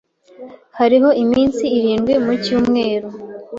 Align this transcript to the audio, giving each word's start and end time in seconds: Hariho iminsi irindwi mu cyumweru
Hariho 0.79 1.09
iminsi 1.23 1.63
irindwi 1.77 2.13
mu 2.25 2.33
cyumweru 2.43 3.07